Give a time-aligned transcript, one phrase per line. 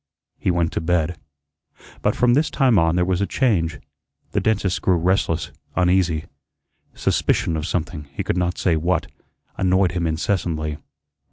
[0.39, 1.15] He went to bed.
[2.01, 3.79] But from this time on there was a change.
[4.31, 6.25] The dentist grew restless, uneasy.
[6.95, 9.05] Suspicion of something, he could not say what,
[9.59, 10.79] annoyed him incessantly.